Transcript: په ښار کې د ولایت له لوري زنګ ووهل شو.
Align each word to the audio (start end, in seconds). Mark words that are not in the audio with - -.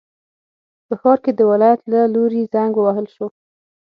په 0.87 0.93
ښار 1.01 1.17
کې 1.23 1.31
د 1.35 1.41
ولایت 1.51 1.81
له 1.91 2.01
لوري 2.13 2.41
زنګ 2.53 2.71
ووهل 2.75 3.07
شو. 3.15 3.27